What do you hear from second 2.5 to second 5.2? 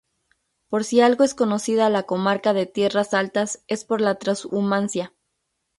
de Tierras Altas es por la Trashumancia.